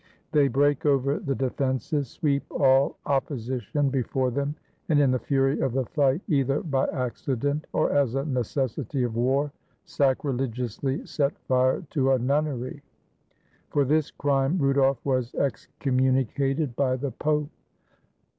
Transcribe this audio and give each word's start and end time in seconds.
They 0.31 0.47
break 0.47 0.83
over 0.83 1.19
the 1.19 1.35
defenses, 1.35 2.07
sweep 2.07 2.41
all 2.51 2.97
opposition 3.05 3.91
before 3.91 4.31
them, 4.31 4.55
and 4.89 4.99
in 4.99 5.11
the 5.11 5.19
fury 5.19 5.59
of 5.59 5.73
the 5.73 5.85
fight, 5.85 6.21
either 6.27 6.61
by 6.61 6.87
accident 6.87 7.67
or 7.71 7.91
as 7.91 8.15
a 8.15 8.25
necessity 8.25 9.03
of 9.03 9.15
war, 9.15 9.51
sacrilegiously 9.85 11.05
set 11.05 11.37
fire 11.41 11.83
to 11.91 12.13
a 12.13 12.17
nunnery. 12.17 12.81
For 13.69 13.85
this 13.85 14.09
crime 14.09 14.57
Rudolf 14.57 14.97
was 15.05 15.35
excommunicated 15.35 16.75
by 16.75 16.95
the 16.95 17.11
Pope. 17.11 17.51